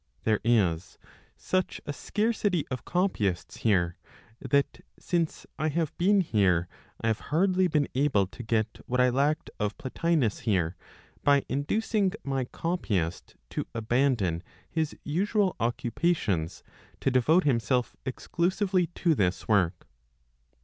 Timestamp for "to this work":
18.95-19.85